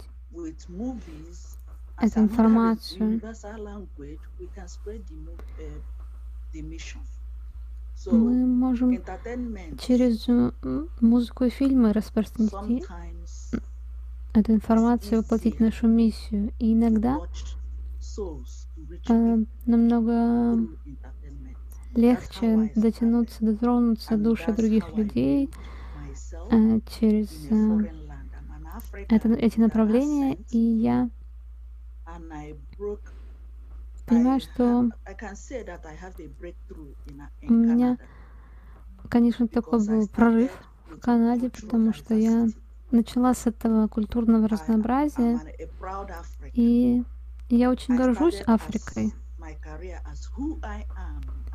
[2.01, 3.21] эту информацию.
[8.07, 8.99] Мы можем
[9.79, 10.27] через
[11.01, 12.87] музыку и фильмы распространить
[14.33, 16.53] эту информацию, воплотить нашу миссию.
[16.59, 17.19] И иногда
[19.09, 20.59] э, намного
[21.95, 25.51] легче дотянуться, дотронуться души других людей
[26.51, 27.93] э, через э,
[29.09, 30.39] это, эти направления.
[30.51, 31.11] И я
[34.07, 34.91] понимаю, что
[37.43, 37.99] у меня,
[39.09, 40.51] конечно, такой был прорыв
[40.89, 42.47] в Канаде, потому что я
[42.91, 45.41] начала с этого культурного разнообразия,
[46.53, 47.03] и
[47.49, 49.13] я очень горжусь Африкой.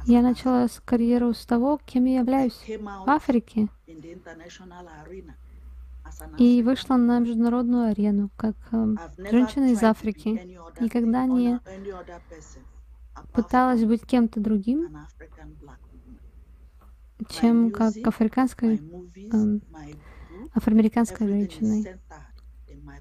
[0.05, 3.69] Я начала карьеру с того, кем я являюсь в Африке,
[6.37, 8.95] и вышла на международную арену как э,
[9.31, 10.57] женщина из Африки.
[10.79, 11.59] Никогда не
[13.33, 14.95] пыталась быть кем-то другим,
[17.29, 19.59] чем как африканской, э,
[20.55, 21.85] афроамериканской женщиной.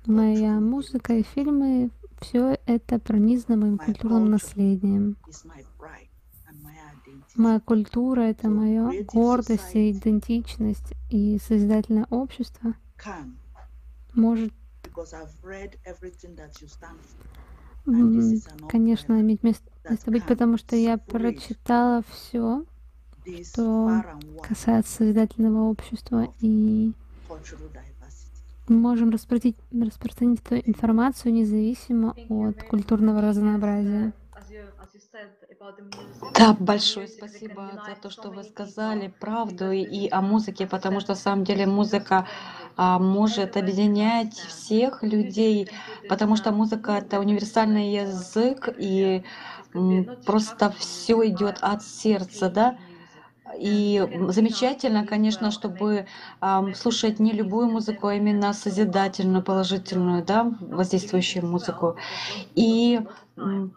[0.06, 1.90] Моя музыка и фильмы—
[2.20, 5.16] все это пронизано моим культурным наследием.
[7.36, 12.74] Моя культура— это моя гордость и идентичность и созидательное общество
[14.14, 14.52] может,
[18.68, 22.64] конечно, иметь место, место быть, потому что я прочитала все,
[23.42, 24.02] что
[24.42, 26.92] касается созидательного общества, и
[28.68, 34.12] мы можем распространить, распространить эту информацию независимо от культурного разнообразия.
[36.30, 41.16] Да, большое спасибо за то, что вы сказали правду и о музыке, потому что, на
[41.16, 42.26] самом деле, музыка
[42.76, 45.70] а, может объединять всех людей,
[46.08, 49.24] потому что музыка— это универсальный язык, и
[50.24, 52.78] просто все идет от сердца, да?
[53.58, 56.06] И замечательно, конечно, чтобы
[56.40, 61.96] э, слушать не любую музыку, а именно созидательную, положительную, да, воздействующую музыку.
[62.54, 63.00] И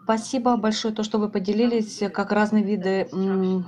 [0.04, 3.08] Спасибо большое, то, что вы поделились, как разные виды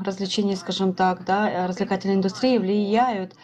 [0.05, 3.35] развлечений, скажем так, да, развлекательной индустрии влияют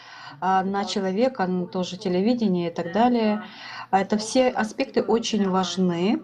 [0.40, 3.42] а, на человека, на тоже телевидение и так далее.
[3.90, 6.20] Это все аспекты очень важны.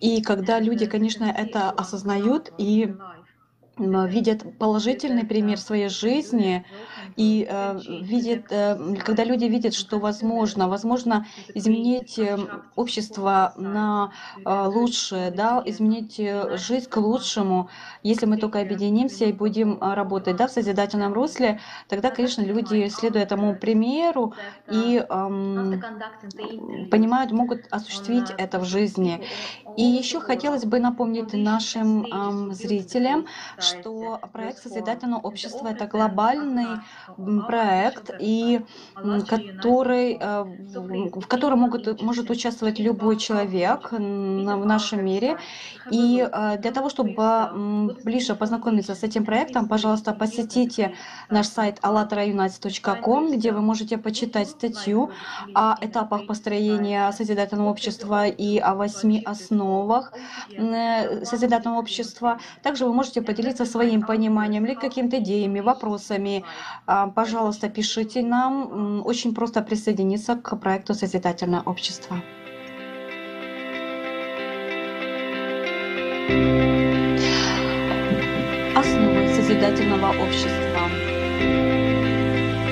[0.00, 2.94] И когда люди, конечно, это осознают и
[3.78, 6.64] видят положительный пример своей жизни
[7.16, 12.38] и э, видят, э, когда люди видят, что возможно, возможно изменить э,
[12.74, 14.12] общество на
[14.44, 17.68] э, лучшее, да, изменить э, жизнь к лучшему,
[18.02, 22.88] если мы только объединимся и будем э, работать, да, в созидательном русле, тогда, конечно, люди,
[22.88, 24.32] следуя этому примеру
[24.70, 25.14] и э,
[26.90, 29.22] понимают, могут осуществить это в жизни.
[29.76, 33.26] И еще хотелось бы напомнить нашим э, зрителям,
[33.58, 36.80] что проект Созидательного общества— это глобальный
[37.46, 38.62] проект, и
[39.28, 45.36] который, э, в котором могут, может участвовать любой человек в нашем мире.
[45.90, 50.94] И э, для того, чтобы ближе познакомиться с этим проектом, пожалуйста, посетите
[51.28, 55.10] наш сайт allatraunites.com, где вы можете почитать статью
[55.54, 59.65] о этапах построения Созидательного общества и о восьми основах
[60.50, 62.38] э, Созидательного общества.
[62.62, 66.44] Также вы можете поделиться своим пониманием или какими-то идеями, вопросами.
[66.86, 69.02] А, пожалуйста, пишите нам.
[69.06, 72.16] Очень просто присоединиться к проекту «Созидательное общество».
[78.76, 80.88] Основы созидательного общества.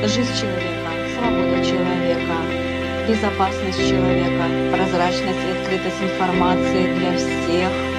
[0.06, 2.63] Жизнь человека, свобода человека,
[3.08, 7.70] безопасность человека, прозрачность и открытость информации для всех–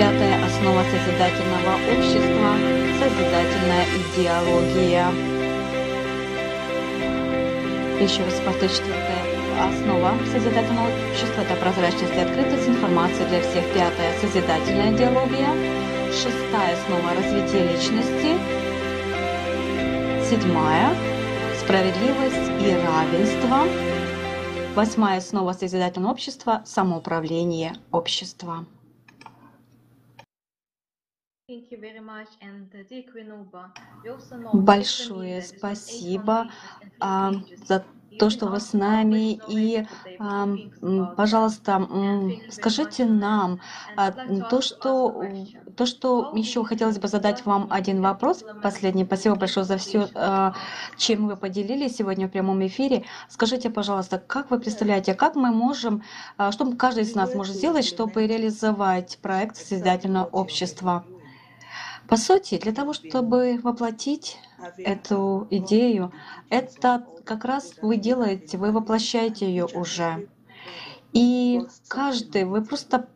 [0.00, 2.54] Пятая основа созидательного общества–
[3.02, 5.06] созидательная идеология.
[8.00, 9.20] Еще раз повторю, четвертая
[9.68, 13.62] основа созидательного общества– это прозрачность и открытость информации для всех.
[13.74, 15.50] Пятая– созидательная идеология.
[16.12, 18.38] Шестая основа– развитие личности.
[20.30, 20.94] Седьмая–
[21.70, 23.58] справедливость и равенство.
[24.74, 28.66] Восьмая основа созидательного общества– самоуправление общества.
[34.52, 36.48] Большое спасибо
[36.98, 37.34] а,
[37.68, 37.84] за
[38.18, 39.40] то, что вы с нами.
[39.46, 39.86] И,
[40.18, 41.86] м, пожалуйста,
[42.48, 43.60] скажите нам
[43.94, 44.10] а,
[44.50, 45.46] то, что,
[45.80, 49.06] то, что еще хотелось бы задать вам один вопрос последний.
[49.06, 50.10] Спасибо большое за все,
[50.98, 53.04] чем вы поделились сегодня в прямом эфире.
[53.30, 56.02] Скажите, пожалуйста, как вы представляете, как мы можем,
[56.36, 61.06] а, что каждый из нас может сделать, чтобы реализовать проект созидательного общества?
[62.06, 64.36] По сути, для того, чтобы воплотить
[64.76, 66.12] эту идею,
[66.50, 70.28] это как раз вы делаете, вы воплощаете ее уже.
[71.14, 73.08] И каждый, вы просто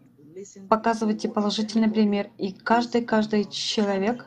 [0.69, 4.27] показываете положительный пример, и каждый, каждый человек,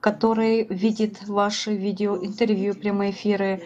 [0.00, 3.64] который видит ваши видео, интервью, прямые эфиры,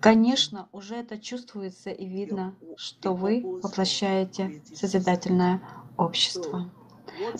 [0.00, 5.60] конечно, уже это чувствуется и видно, что вы воплощаете созидательное
[5.96, 6.70] общество.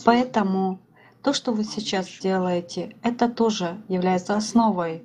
[0.05, 0.79] Поэтому
[1.23, 5.05] то, что вы сейчас делаете, это тоже является основой,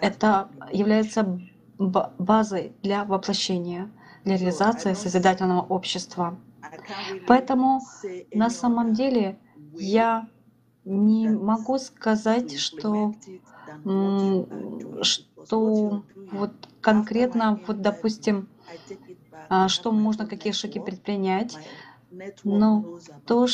[0.00, 1.40] это является
[1.78, 3.90] базой для воплощения,
[4.24, 6.38] для реализации созидательного общества.
[7.26, 7.80] Поэтому
[8.32, 9.38] на самом деле
[9.78, 10.28] я
[10.84, 13.14] не могу сказать, что,
[15.02, 18.48] что вот конкретно, вот допустим,
[19.48, 21.60] а, что можно, какие шаги предпринять,
[22.44, 22.86] но
[23.24, 23.46] то,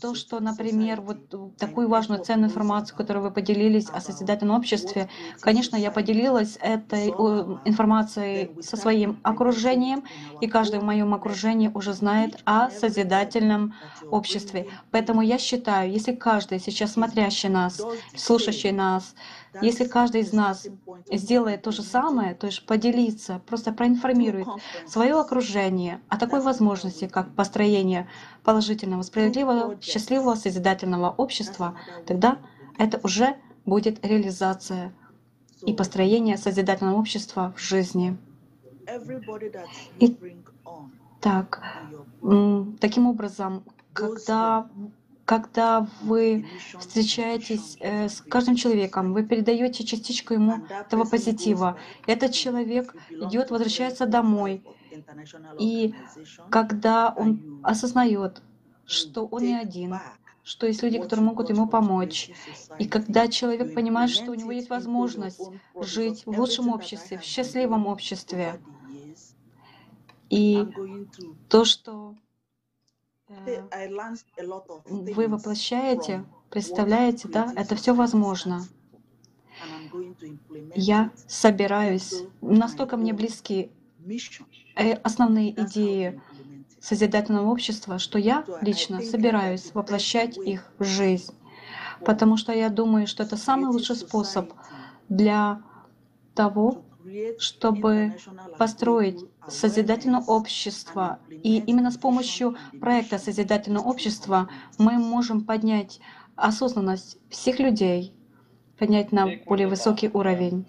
[0.00, 1.18] то, что, например, вот
[1.58, 5.08] такую важную ценную информацию, которую вы поделились о созидательном обществе,
[5.40, 7.08] конечно, я поделилась этой
[7.64, 10.04] информацией со своим окружением,
[10.40, 13.74] и каждый в моем окружении уже знает о созидательном
[14.10, 14.68] обществе.
[14.90, 19.14] Поэтому я считаю, если каждый сейчас смотрящий нас, слушающий нас,
[19.62, 20.66] если каждый из нас
[21.10, 24.46] сделает то же самое, то есть поделиться, просто проинформирует
[24.86, 28.08] свое окружение о такой возможности, как построение
[28.44, 32.38] положительного, справедливого, счастливого, созидательного общества, тогда
[32.78, 34.92] это уже будет реализация
[35.62, 38.16] и построение созидательного общества в жизни.
[39.98, 40.16] И
[41.20, 41.62] так,
[42.80, 44.68] таким образом, когда
[45.28, 46.46] когда вы
[46.78, 51.76] встречаетесь э, с каждым человеком, вы передаете частичку ему этого позитива.
[52.06, 54.64] Этот человек идет, возвращается домой.
[55.58, 55.94] И
[56.48, 58.40] когда он осознает,
[58.86, 59.96] что он не один,
[60.44, 62.30] что есть люди, которые могут ему помочь.
[62.78, 65.42] И когда человек понимает, что у него есть возможность
[65.78, 68.58] жить в лучшем обществе, в счастливом обществе,
[70.30, 70.66] и
[71.50, 72.14] то, что
[74.88, 78.64] вы воплощаете, представляете, да, это все возможно.
[80.74, 83.70] Я собираюсь, настолько мне близки
[84.76, 86.20] э, основные идеи
[86.80, 91.34] созидательного общества, что я лично собираюсь воплощать их в жизнь.
[92.04, 94.52] Потому что я думаю, что это самый лучший способ
[95.08, 95.60] для
[96.34, 96.84] того,
[97.38, 98.16] чтобы
[98.58, 101.20] построить созидательное общество.
[101.30, 104.48] И именно с помощью проекта созидательного общества
[104.78, 106.00] мы можем поднять
[106.36, 108.14] осознанность всех людей,
[108.78, 110.66] поднять на более высокий уровень.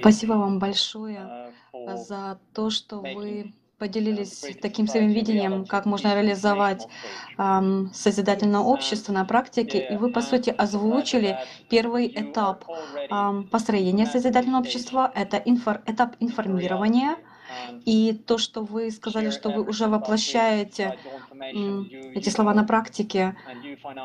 [0.00, 3.54] Спасибо вам большое за то, что вы
[3.84, 6.88] поделились таким своим видением, как можно реализовать
[7.38, 12.64] эм, созидательное общество на практике, и вы, по сути, озвучили первый этап
[13.10, 15.10] эм, построения созидательного общества.
[15.14, 17.16] Это инфор этап информирования,
[17.84, 20.98] и то, что вы сказали, что вы уже воплощаете
[22.14, 23.36] эти слова на практике,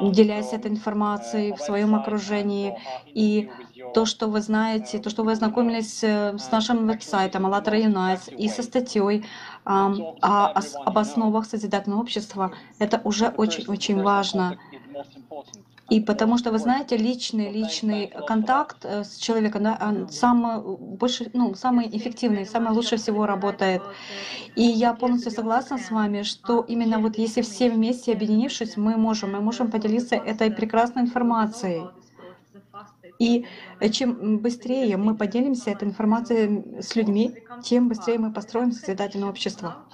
[0.02, 3.50] делясь этой информацией в своем окружении, и
[3.94, 8.48] то, что вы знаете, то, что вы ознакомились э, с нашим веб-сайтом АЛЛАТРА Unites и
[8.50, 9.26] со статьей
[9.66, 9.92] а,
[10.86, 14.58] об основах созидательного общества, это уже очень-очень важно.
[15.90, 21.56] И потому что, вы знаете, личный, личный контакт э, с человеком, да, самый, больше, ну,
[21.56, 23.82] самый эффективный, самый лучше всего работает.
[24.56, 29.32] И я полностью согласна с вами, что именно вот если все вместе объединившись, мы можем,
[29.32, 31.88] мы можем поделиться этой прекрасной информацией.
[33.20, 33.46] И
[33.92, 39.86] чем быстрее мы поделимся этой информацией с людьми, тем быстрее мы построим созидательное общество.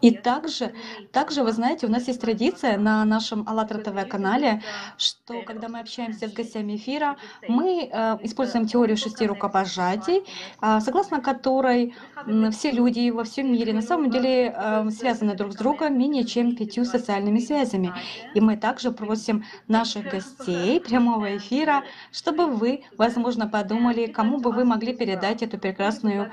[0.00, 0.72] И также,
[1.12, 4.62] также, вы знаете, у нас есть традиция на нашем АЛЛАТРА ТВ канале,
[4.98, 7.16] что когда мы общаемся с гостями эфира,
[7.48, 10.24] мы э, используем теорию шести рукопожатий,
[10.60, 11.94] э, согласно которой
[12.26, 16.24] э, все люди во всем мире на самом деле э, связаны друг с другом менее
[16.24, 17.92] чем пятью социальными связями.
[18.34, 21.82] И мы также просим наших гостей прямого эфира,
[22.12, 26.30] чтобы вы, возможно, подумали, кому бы вы могли передать эту прекрасную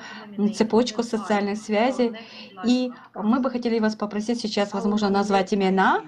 [0.55, 2.13] цепочку социальных связей.
[2.65, 6.01] И мы бы хотели вас попросить сейчас, возможно, назвать имена.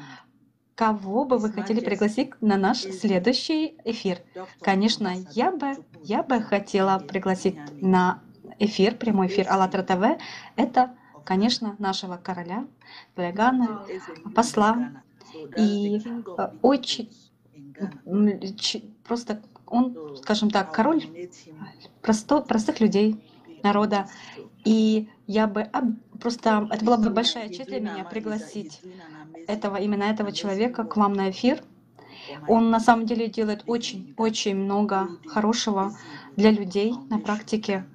[0.76, 4.20] кого бы вы хотели пригласить на наш следующий эфир?
[4.62, 8.22] Конечно, я бы, я бы хотела пригласить на
[8.60, 10.22] эфир, прямой эфир АЛЛАТРА ТВ.
[10.56, 12.68] Это, конечно, нашего короля,
[13.16, 13.86] Плегана,
[14.36, 14.92] посла.
[15.58, 16.02] И
[16.38, 17.10] э, очень
[19.04, 21.04] просто он, скажем так, король
[22.02, 23.22] просто, простых людей,
[23.64, 24.08] народа.
[24.66, 25.70] И я бы
[26.20, 28.82] просто, это была бы большая честь для меня пригласить
[29.48, 31.64] этого, именно этого человека к вам на эфир.
[32.48, 35.96] Он на самом деле делает очень-очень много хорошего
[36.36, 37.86] для людей на практике.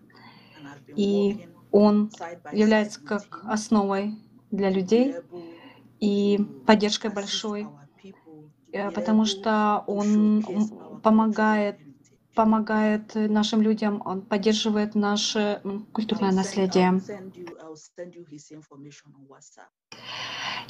[0.94, 2.10] И он
[2.52, 4.16] является как основой
[4.52, 5.16] для людей
[5.98, 7.68] и поддержкой большой,
[8.72, 10.44] э, потому что он
[11.02, 11.78] помогает
[12.34, 15.60] помогает нашим людям, он поддерживает наше
[15.92, 17.00] культурное наследие.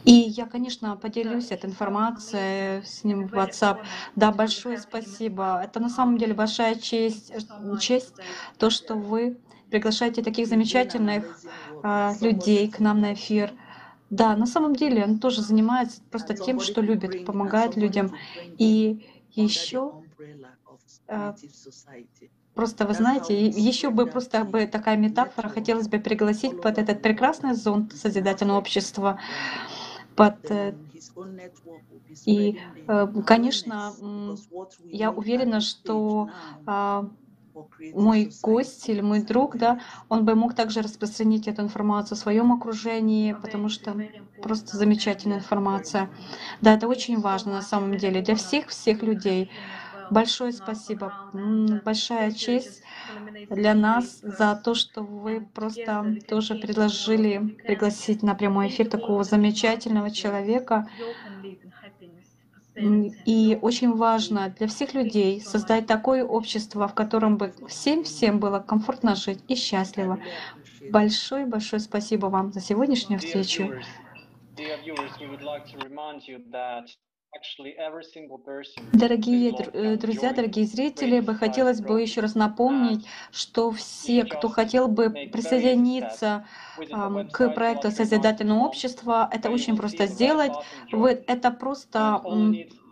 [0.05, 3.81] И я, конечно, поделюсь этой информацией с ним в WhatsApp.
[4.17, 5.61] Да, большое спасибо.
[5.63, 7.33] Это на самом деле большая честь,
[7.81, 8.21] честь
[8.59, 9.39] то, что вы
[9.71, 11.41] приглашаете таких замечательных
[11.83, 13.53] э, людей к нам на эфир.
[14.11, 18.15] Да, на самом деле он тоже занимается просто тем, что любит, помогает людям.
[18.59, 19.95] И еще
[20.60, 20.60] э,
[22.55, 27.55] Просто, вы знаете, еще бы просто бы такая метафора, хотелось бы пригласить под этот прекрасный
[27.55, 29.21] зонт созидательного общества,
[30.17, 30.77] под э,
[32.25, 32.59] и,
[32.89, 33.97] э, конечно,
[34.91, 36.31] я уверена, что
[36.67, 37.05] а,
[37.93, 42.53] мой гость или мой друг, да, он бы мог также распространить эту информацию в своем
[42.53, 44.05] окружении, потому что
[44.41, 46.13] просто замечательная информация.
[46.61, 49.51] Да, это очень важно на самом деле для всех-всех людей.
[50.11, 51.13] Большое спасибо,
[51.85, 52.83] большая честь
[53.49, 60.11] для нас за то, что вы просто тоже предложили пригласить на прямой эфир такого замечательного
[60.11, 60.89] человека.
[62.77, 69.17] И очень важно для всех людей создать такое общество, в котором бы всем-всем было комфортно
[69.17, 70.19] жить и счастливо.
[70.91, 73.71] Большое-большое спасибо вам за сегодняшнюю встречу.
[78.93, 85.11] Дорогие друзья, дорогие зрители, бы хотелось бы еще раз напомнить, что все, кто хотел бы
[85.11, 86.45] присоединиться
[87.33, 90.53] к проекту Созидательного общества, это очень просто сделать.
[90.91, 92.21] Вы, это просто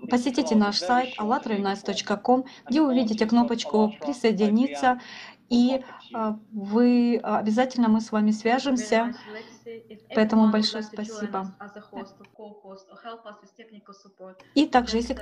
[0.09, 5.01] посетите наш сайт allatraunites.com, где увидите кнопочку «Присоединиться»,
[5.49, 5.83] и
[6.13, 9.15] а, вы обязательно мы с вами свяжемся.
[10.15, 11.55] Поэтому большое спасибо.
[14.55, 15.17] И также, если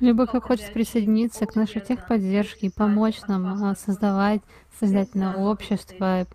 [0.00, 4.42] Либо кто хочет присоединиться к нашей техподдержке и помочь нам а, создавать
[4.78, 6.26] создательное общество,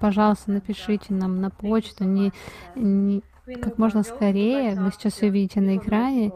[0.00, 2.32] пожалуйста, напишите нам на почту, не,
[2.74, 3.22] не,
[3.62, 4.74] как можно скорее.
[4.74, 6.32] Вы сейчас все видите на экране.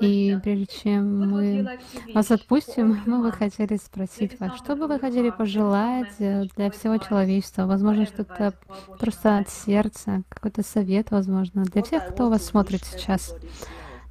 [0.00, 1.78] И прежде чем мы
[2.14, 6.96] вас отпустим, мы бы хотели спросить вас, что бы вы хотели пожелать э, для всего
[6.96, 7.66] человечества?
[7.66, 8.54] Возможно, что-то
[8.98, 13.36] просто от сердца, какой-то совет, возможно, для всех, кто вас смотрит сейчас.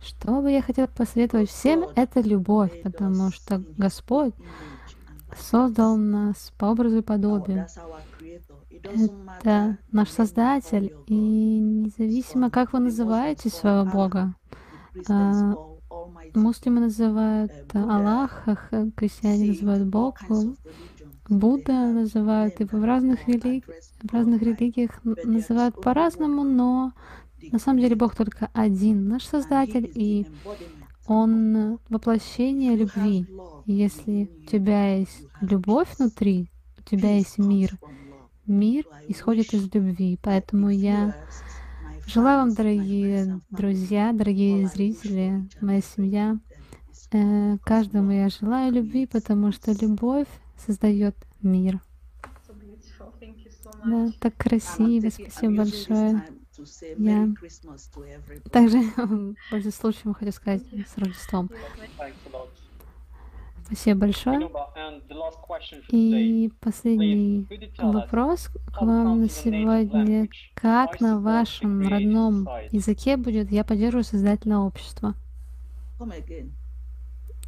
[0.01, 4.33] Что бы я хотела посоветовать всем, это любовь, потому что Господь
[5.37, 7.67] создал нас по образу и подобию.
[8.83, 14.35] Это наш Создатель, и независимо, как вы называете своего Бога,
[15.09, 15.55] а,
[16.35, 18.57] муслимы называют Аллаха,
[18.97, 20.19] христиане называют Бог,
[21.29, 23.63] Будда называют, и в разных, религи...
[24.03, 26.91] в разных религиях называют по-разному, но
[27.51, 30.27] на самом деле Бог только один, наш Создатель, и
[31.07, 33.27] Он воплощение любви.
[33.65, 37.77] Если у тебя есть любовь внутри, у тебя есть мир,
[38.51, 41.15] Мир исходит из любви, поэтому я
[42.05, 46.37] желаю вам, дорогие друзья, дорогие зрители, моя семья,
[47.13, 50.27] э, каждому я желаю любви, потому что любовь
[50.57, 51.79] создает мир.
[53.85, 56.21] Да, так красиво, спасибо большое.
[56.97, 57.29] Я
[58.51, 58.83] также,
[59.49, 61.49] пользуясь случаем, хочу сказать с Рождеством.
[63.71, 64.51] Спасибо большое.
[65.91, 67.47] И последний
[67.77, 70.27] вопрос к вам на сегодня.
[70.55, 75.15] Как на вашем родном языке будет «Я поддерживаю создательное общество»?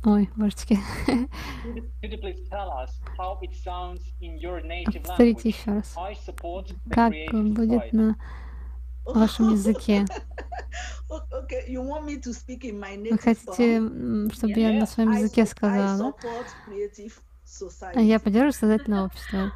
[0.05, 0.79] Ой, божечки.
[5.05, 5.95] Повторите еще раз.
[6.89, 8.15] Как будет на
[9.13, 10.05] вашем языке?
[13.09, 13.81] Вы хотите,
[14.33, 16.13] чтобы я на своем языке сказала?
[17.95, 19.51] Я поддерживаю создательное общество.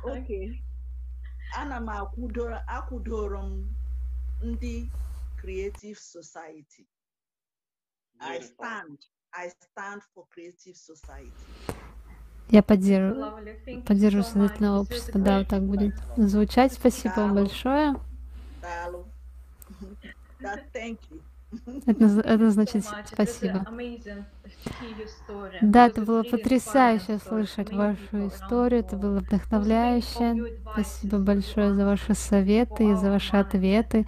[1.55, 3.75] Ana m akwụdoro akwụdoro m
[4.43, 4.89] ndị
[5.41, 6.85] Creative Society.
[8.19, 8.97] I stand.
[9.33, 11.45] I stand for creative society.
[12.49, 13.33] Я поддерживаю,
[13.85, 15.19] поддерживаю сознательное общество.
[15.19, 16.73] Да, вот так будет звучать.
[16.73, 17.95] Спасибо вам большое.
[20.39, 21.21] Thank you.
[21.85, 23.65] Это, это значит спасибо.
[25.61, 30.57] Да, это было потрясающе слышать вашу историю, это было вдохновляюще.
[30.73, 34.05] Спасибо большое за ваши советы и за ваши ответы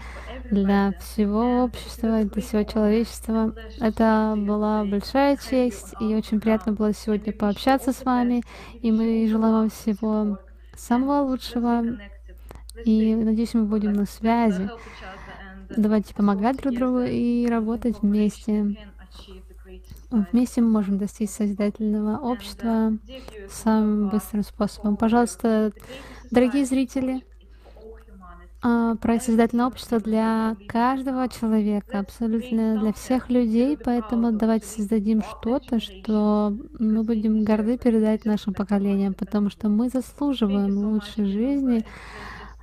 [0.51, 3.55] для всего общества, для всего человечества.
[3.79, 8.43] Это была большая честь, и очень приятно было сегодня пообщаться с вами.
[8.81, 10.39] И мы желаем вам всего
[10.75, 11.83] самого лучшего.
[12.83, 14.69] И надеюсь, мы будем на связи.
[15.75, 18.75] Давайте помогать друг другу и работать вместе.
[20.11, 22.97] Вместе мы можем достичь созидательного общества
[23.49, 24.97] самым быстрым способом.
[24.97, 25.71] Пожалуйста,
[26.31, 27.23] дорогие зрители,
[28.61, 35.79] а, проект Созидательное общество для каждого человека, абсолютно для всех людей, поэтому давайте создадим что-то,
[35.79, 41.85] что мы будем горды передать нашим поколениям, потому что мы заслуживаем лучшей жизни.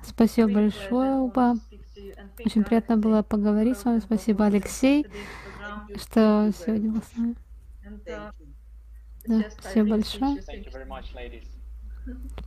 [0.03, 1.55] Спасибо большое, Уба.
[2.45, 3.99] Очень приятно было поговорить с вами.
[3.99, 5.05] Спасибо, Алексей,
[5.95, 7.35] что сегодня был с нами.
[9.25, 10.41] Да, спасибо большое.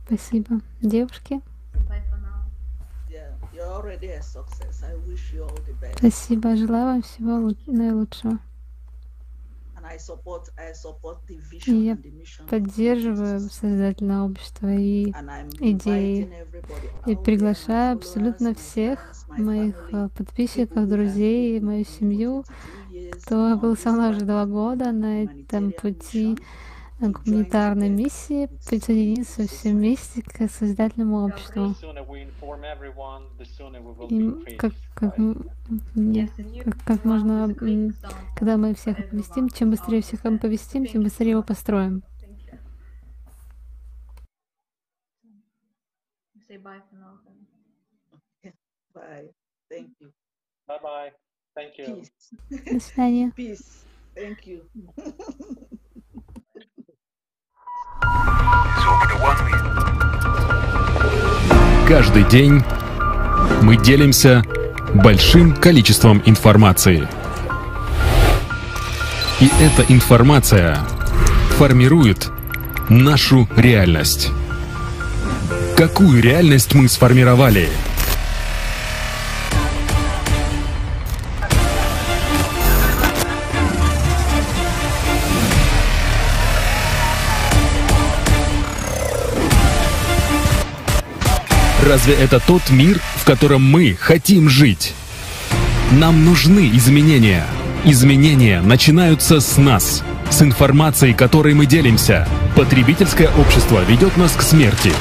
[0.05, 0.61] Спасибо.
[0.81, 1.41] Девушки,
[5.97, 6.55] спасибо.
[6.55, 8.33] Желаю вам всего лу- наилучшего.
[8.33, 9.70] And I support I support the
[11.65, 11.97] И я
[12.49, 15.11] поддерживаю созидательное общество и
[15.59, 16.31] идеи.
[17.05, 18.99] И приглашаю абсолютно всех
[19.37, 22.43] моих э, подписчиков, друзей, мою семью,
[23.11, 26.37] кто был со мной уже два года на этом пути
[27.09, 31.75] гуманитарной миссии, присоединиться все вместе к созидательному обществу.
[34.09, 37.53] И как, как, как, как можно,
[38.35, 42.03] когда мы всех оповестим, чем быстрее всех оповестим, тем быстрее его построим.
[46.51, 47.17] Say bye for now.
[47.23, 48.53] then.
[48.93, 49.29] Bye.
[49.69, 50.11] Thank you.
[50.67, 51.11] Bye bye.
[51.55, 51.85] Thank you.
[51.85, 52.73] Peace.
[52.73, 53.31] До свидания.
[53.37, 53.85] Peace.
[54.13, 54.67] Thank you.
[61.87, 62.63] Каждый день
[63.61, 64.43] мы делимся
[64.93, 67.07] большим количеством информации.
[69.39, 70.79] И эта информация
[71.57, 72.29] формирует
[72.89, 74.29] нашу реальность.
[75.75, 77.69] Какую реальность мы сформировали?
[91.85, 94.93] Разве это тот мир, в котором мы хотим жить?
[95.91, 97.45] Нам нужны изменения.
[97.83, 102.27] Изменения начинаются с нас, с информацией, которой мы делимся.
[102.55, 104.91] Потребительское общество ведет нас к смерти.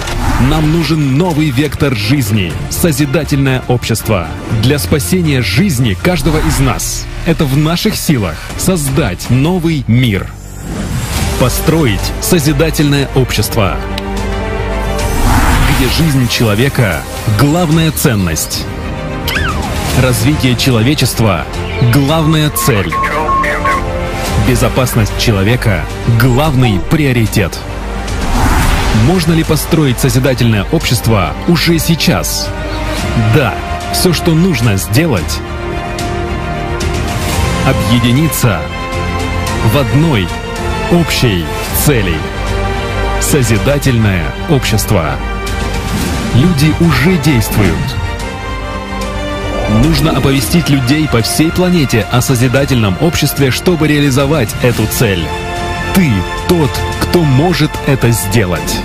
[0.48, 4.26] Нам нужен новый вектор жизни, созидательное общество.
[4.62, 7.06] Для спасения жизни каждого из нас.
[7.26, 10.26] Это в наших силах создать новый мир.
[11.38, 13.76] Построить созидательное общество,
[15.80, 17.02] где жизнь человека—
[17.40, 18.66] главная ценность.
[20.02, 21.46] Развитие человечества—
[21.94, 22.92] главная цель.
[24.46, 25.86] Безопасность человека—
[26.20, 27.58] главный приоритет.
[29.06, 32.50] Можно ли построить созидательное общество уже сейчас?
[33.34, 33.54] Да,
[33.94, 35.38] все, что нужно сделать—
[37.66, 38.60] объединиться
[39.72, 40.28] в одной
[40.92, 41.46] общей
[41.86, 42.18] цели.
[43.22, 45.14] Созидательное общество.
[46.34, 47.96] Люди уже действуют.
[49.84, 55.24] Нужно оповестить людей по всей планете о созидательном обществе, чтобы реализовать эту цель.
[55.94, 56.10] Ты
[56.48, 56.70] тот,
[57.00, 58.78] кто может это сделать.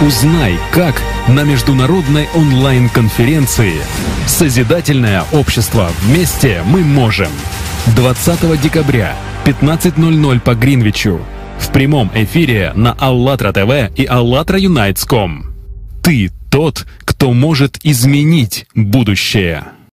[0.00, 3.74] Узнай, как на международной онлайн-конференции
[4.26, 5.90] «Созидательное общество.
[6.02, 7.30] Вместе мы можем»
[7.94, 9.14] 20 декабря
[9.44, 11.20] 15.00 по Гринвичу
[11.58, 15.49] в прямом эфире на АЛЛАТРА ТВ и ALLATRAUNITES.com.
[16.10, 19.66] Ты тот, кто может изменить будущее.